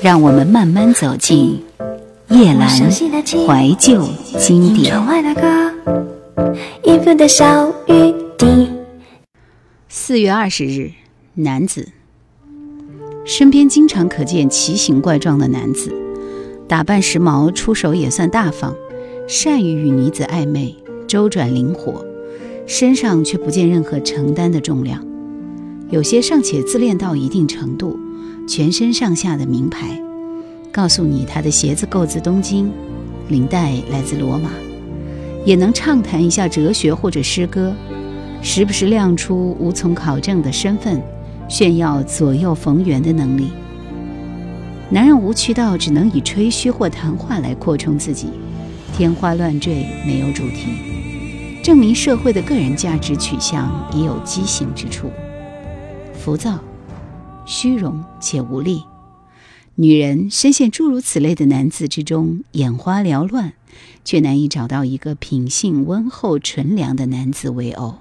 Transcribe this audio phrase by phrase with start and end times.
[0.00, 1.60] 让我们慢慢走进
[2.28, 4.94] 夜阑怀旧经典。
[9.88, 10.92] 四月二十日，
[11.34, 11.88] 男子。
[13.24, 15.92] 身边经常可见奇形怪状的男子，
[16.68, 18.76] 打扮时髦，出手也算大方，
[19.26, 20.76] 善于与女子暧昧，
[21.08, 22.04] 周转灵活，
[22.66, 25.04] 身上却不见任何承担的重量。
[25.90, 27.98] 有些尚且自恋到一定程度，
[28.48, 30.00] 全身上下的名牌，
[30.72, 32.72] 告诉你他的鞋子购自东京，
[33.28, 34.48] 领带来自罗马，
[35.44, 37.74] 也能畅谈一下哲学或者诗歌，
[38.40, 40.98] 时不时亮出无从考证的身份，
[41.46, 43.50] 炫耀左右逢源的能力。
[44.88, 48.28] 男人无趣到只能以吹嘘或谈话来扩充自己，
[48.96, 55.10] 天花乱坠，没有主题，证明社会的个人价值取向也有畸形之处。
[56.14, 56.58] 浮躁、
[57.50, 58.84] 虚荣且无力，
[59.76, 63.54] 女人深陷诸如此类的男子之中，眼花缭乱，
[64.04, 68.00] 却难以找到一个品性温厚、纯良的男子为偶。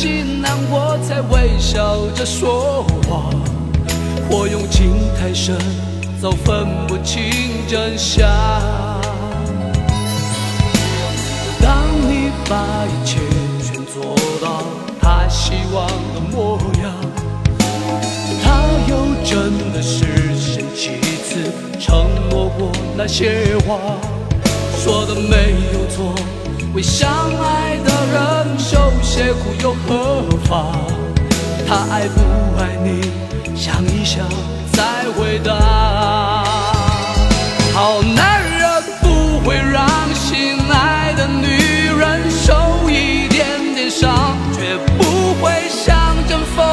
[0.00, 3.28] 心难过，才微笑着说话，
[4.30, 5.58] 或用情太深，
[6.22, 7.22] 早分不清
[7.68, 8.26] 真相。
[11.60, 13.18] 当你把一切
[13.62, 14.62] 全做到
[14.98, 16.90] 他希望的模样，
[18.42, 23.76] 他又真的是生几次承诺过那些话，
[24.82, 26.14] 说的没有错，
[26.72, 30.72] 为相爱的人受些苦又何妨？
[31.66, 32.20] 他爱不
[32.60, 33.10] 爱你？
[33.56, 34.24] 想一想
[34.72, 34.82] 再
[35.16, 35.52] 回答。
[37.74, 41.46] 好男人不会让心爱的女
[41.98, 46.64] 人受一点点伤，绝不会像阵风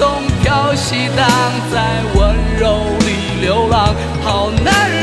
[0.00, 1.28] 东飘西荡，
[1.72, 3.94] 在温柔里流浪。
[4.22, 4.93] 好男人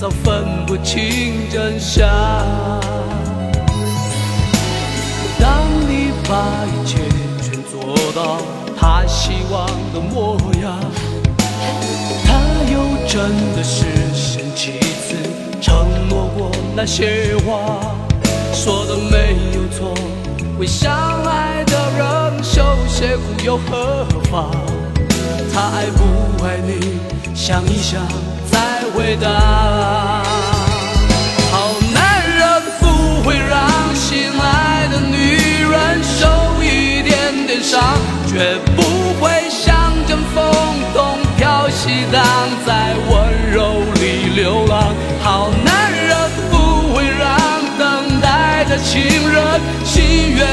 [0.00, 2.08] 早分不清真相。
[5.38, 6.96] 当你把一切
[7.42, 8.38] 全做到
[8.78, 10.80] 他希望的模样，
[12.24, 12.32] 他
[12.72, 13.84] 又真的是
[14.14, 15.16] 生几次
[15.60, 17.94] 承诺过那些话。
[18.54, 19.94] 说的没有错，
[20.58, 20.90] 为相
[21.24, 24.50] 爱的人受些苦又何妨？
[25.52, 26.98] 他爱不爱你，
[27.34, 28.00] 想一想
[29.00, 29.30] 回答。
[31.50, 35.38] 好男人不会让心爱的女
[35.70, 36.28] 人受
[36.62, 37.80] 一点点伤，
[38.28, 38.82] 绝不
[39.18, 40.44] 会像阵风
[40.92, 42.22] 东飘西荡，
[42.66, 44.94] 在温柔里流浪。
[45.22, 46.14] 好男人
[46.50, 47.38] 不会让
[47.78, 48.50] 等待。
[48.68, 49.00] 的情
[49.32, 50.44] 人，心越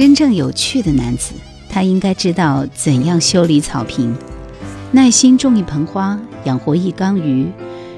[0.00, 1.34] 真正有趣的男子，
[1.68, 4.16] 他应该知道怎样修理草坪，
[4.92, 7.46] 耐心种一盆花，养活一缸鱼，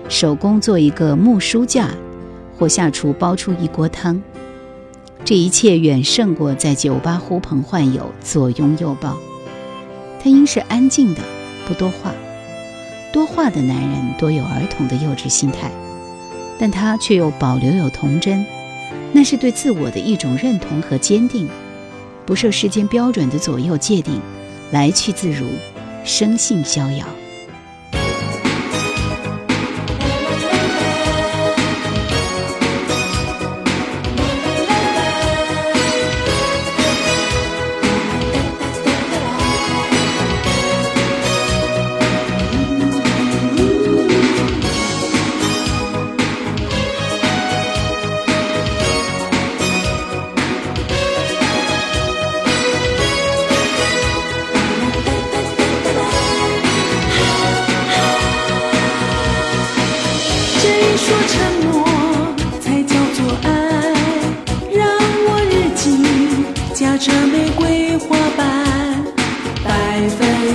[0.08, 1.90] 手工做一个木书架，
[2.58, 4.20] 或下厨煲出一锅汤。
[5.24, 9.16] 这一切远胜过在酒吧呼朋唤友、左拥右抱。
[10.20, 11.20] 他应是安静的，
[11.68, 12.10] 不多话。
[13.12, 15.70] 多话的男人多有儿童的幼稚心态，
[16.58, 18.44] 但他却又保留有童真，
[19.12, 21.48] 那是对自我的一种认同和坚定，
[22.24, 24.20] 不受世间标准的左右界定，
[24.70, 25.46] 来去自如，
[26.04, 27.06] 生性逍遥。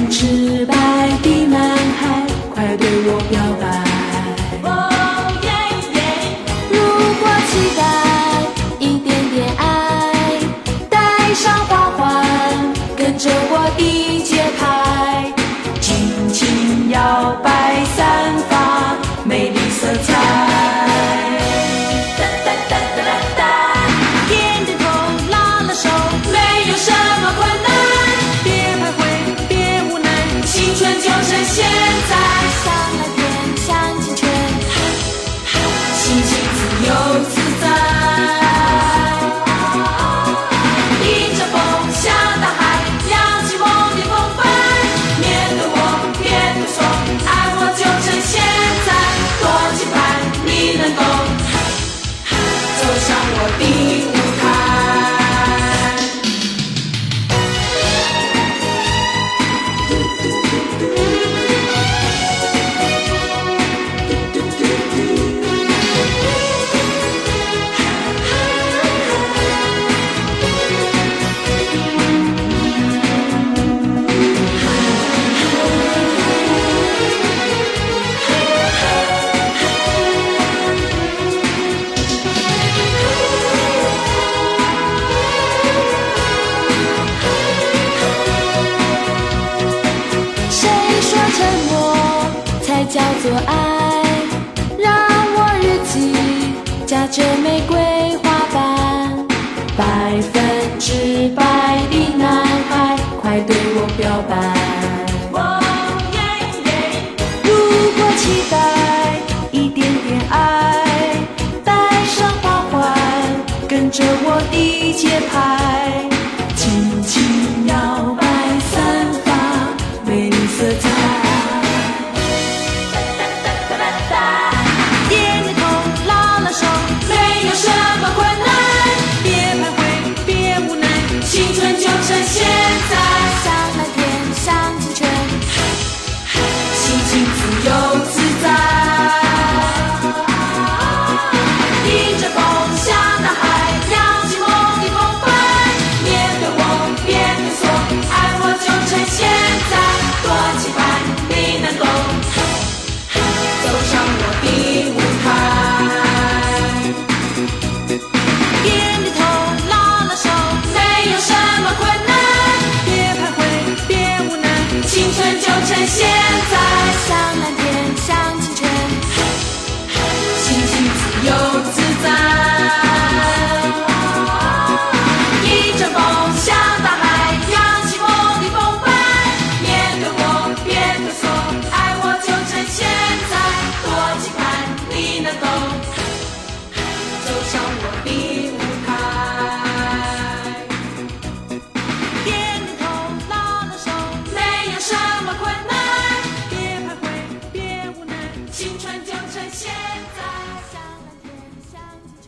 [0.10, 0.74] 直白
[1.24, 3.87] 的男孩，快对我表白！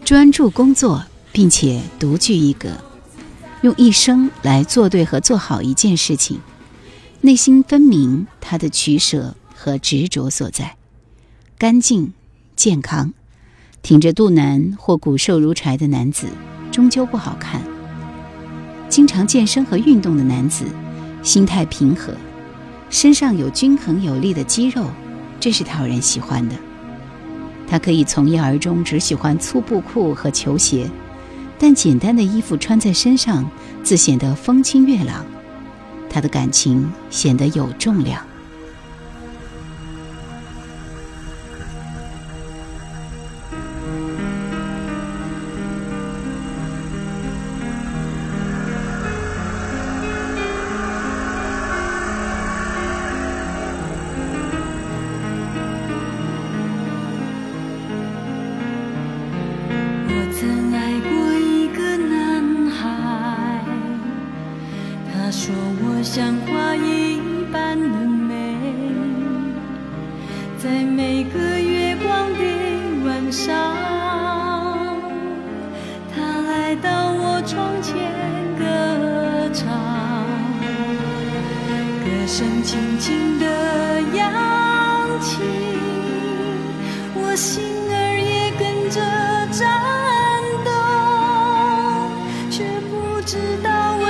[0.10, 2.72] 专注工作并且独具一格。
[3.62, 6.40] 用一生来做对和做好一件事情
[7.22, 10.78] 内心分明他的取舍和执着所在。
[11.60, 12.14] 干净
[12.56, 13.14] 健康
[13.84, 16.26] 挺着肚腩或骨瘦如柴的男子
[16.72, 17.62] 终究不好看。
[18.90, 20.66] 经常健身和运动的男子
[21.22, 22.16] 心态平和
[22.90, 24.90] 身上有均衡有力的肌肉
[25.40, 26.69] 这是讨人喜欢的。
[27.70, 30.90] 他可以从一而终，只喜欢粗布裤和球鞋，
[31.60, 33.48] 但简单的衣服穿在身上
[33.84, 35.24] 自显得风清月朗，
[36.10, 38.26] 他的感情显得有重量。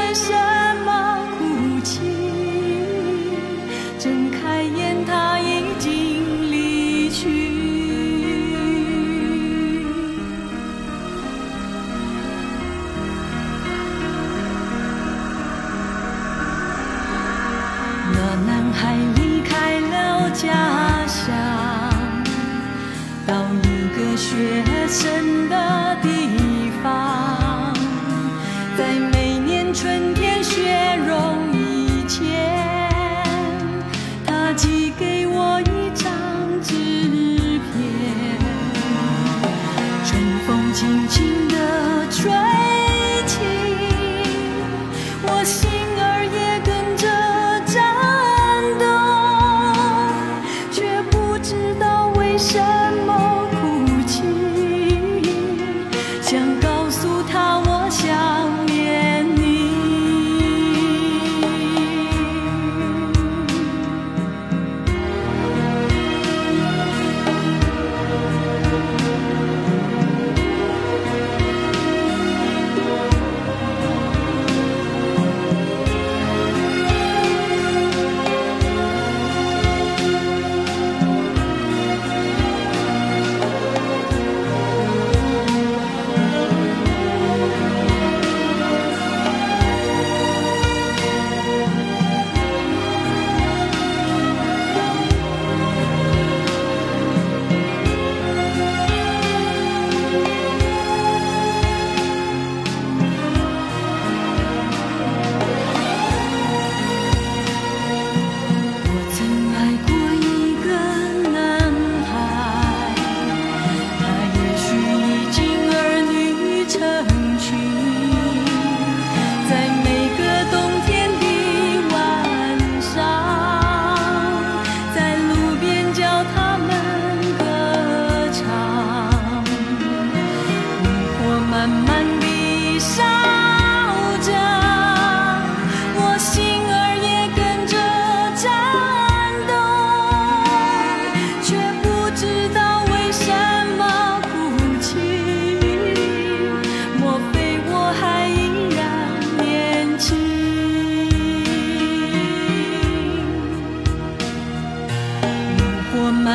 [0.10, 0.34] 为什
[0.86, 2.29] 么哭泣？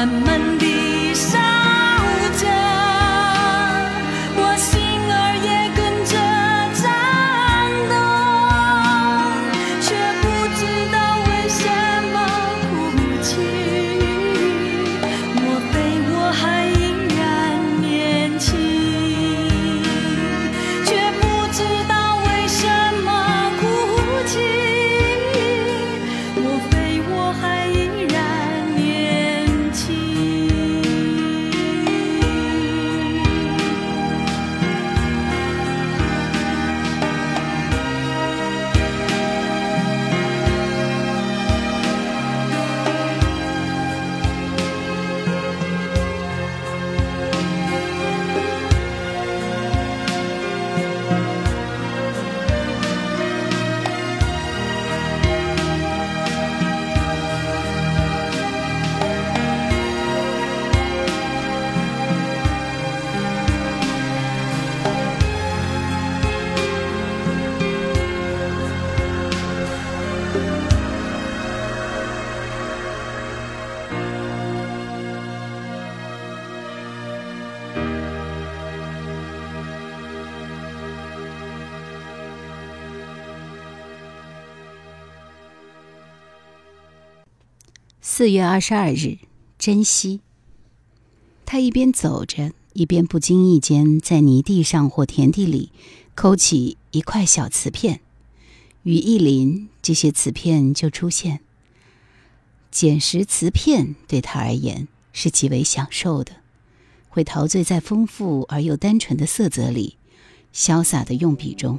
[0.04, 0.33] 맘만
[88.24, 89.18] 四月二十二日，
[89.58, 90.20] 珍惜。
[91.44, 95.70] 他一边走着，一边不经意间在泥地上或田地里
[96.14, 98.00] 抠起一块小瓷片，
[98.84, 101.40] 雨一淋，这些瓷片就出现。
[102.70, 106.32] 捡拾瓷片对他而言是极为享受的，
[107.10, 109.98] 会陶醉在丰富而又单纯的色泽里，
[110.54, 111.78] 潇洒的用笔中。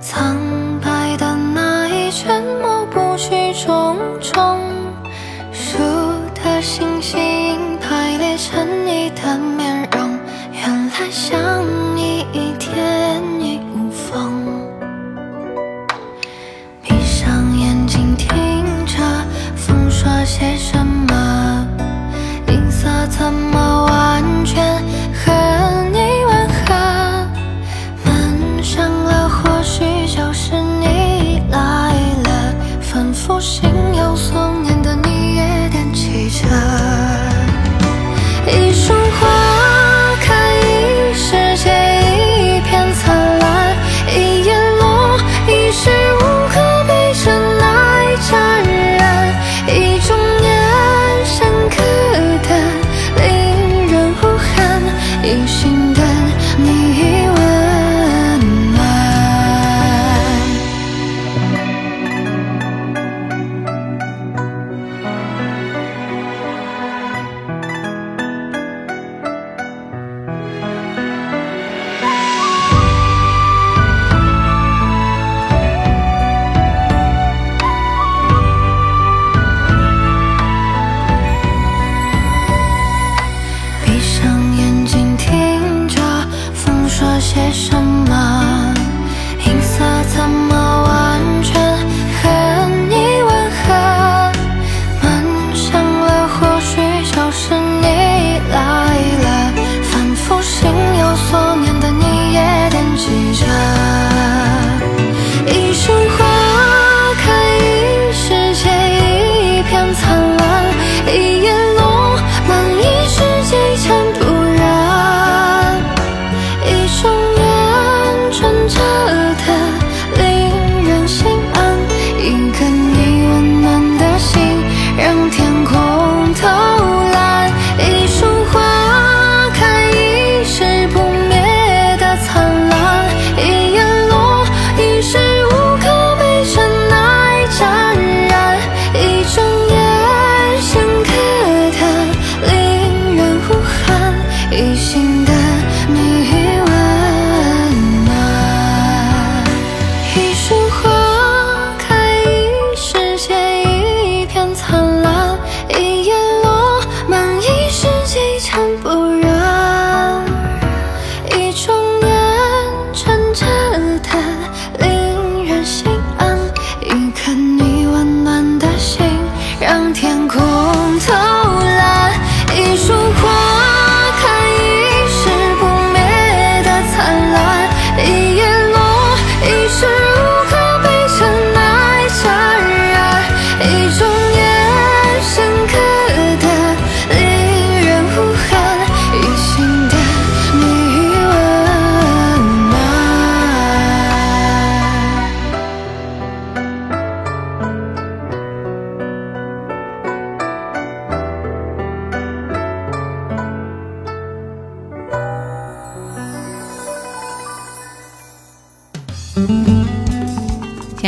[0.00, 0.36] 苍
[0.80, 4.47] 白的那一圈，抹不去种种。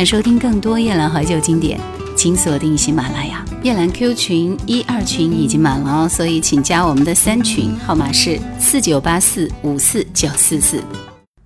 [0.00, 1.78] 想收听更多夜兰怀旧经典，
[2.16, 3.44] 请锁定喜马拉雅。
[3.62, 10.82] 夜兰 Q 群一二群已经满了哦，所以请加我们的三群，号码是四九八四五四九四四。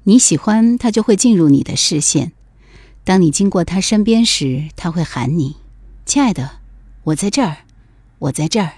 [0.04, 2.30] 你喜欢他，就会进入你的视线。
[3.02, 5.56] 当你经过他身边时，他会喊你
[6.06, 6.58] ：“亲爱的，
[7.02, 7.56] 我在这儿，
[8.20, 8.70] 我在这儿。”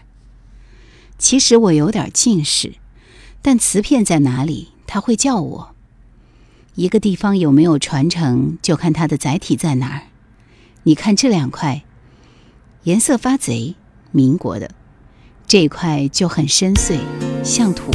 [1.20, 2.76] 其实我有点近视，
[3.42, 4.68] 但瓷片在哪里？
[4.86, 5.75] 他会叫我。
[6.76, 10.02] 一个地方有没有传承就看它的载体在哪儿。
[10.84, 11.82] 你看这两块
[12.84, 13.74] 颜色发贼
[14.12, 14.70] 民国的
[15.46, 17.00] 这块就很深邃
[17.42, 17.90] 像土。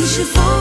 [0.00, 0.57] 你是否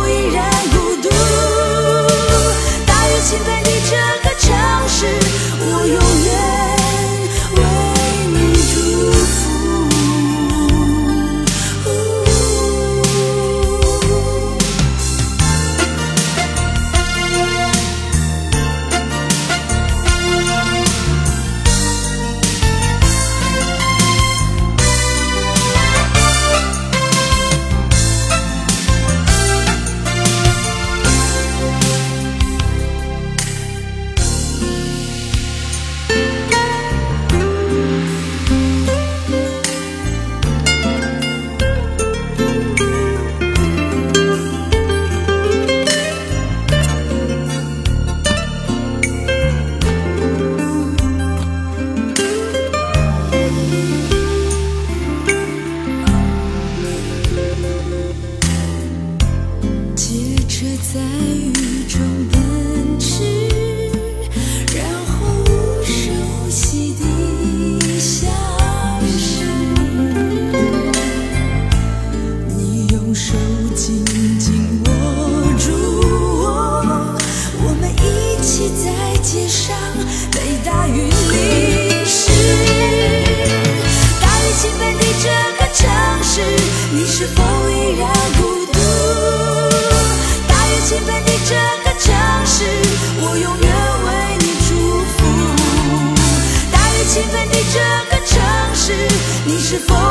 [99.78, 100.07] before.